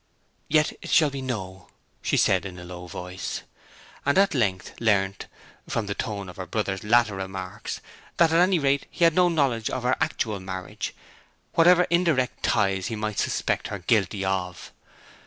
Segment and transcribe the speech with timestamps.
[0.49, 1.67] 'And yet it will be no,'
[2.01, 3.43] she said, in a low voice.
[3.43, 3.43] She
[4.07, 5.27] had at length learnt,
[5.69, 7.81] from the tone of her brother's latter remarks,
[8.17, 10.95] that at any rate he had no knowledge of her actual marriage,
[11.53, 14.73] whatever indirect ties he might suspect her guilty of.